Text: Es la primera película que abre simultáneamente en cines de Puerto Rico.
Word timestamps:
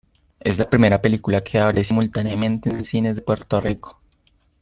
Es 0.39 0.57
la 0.57 0.67
primera 0.67 0.99
película 0.99 1.41
que 1.43 1.59
abre 1.59 1.83
simultáneamente 1.83 2.71
en 2.71 2.85
cines 2.85 3.15
de 3.17 3.21
Puerto 3.21 3.61
Rico. 3.61 4.01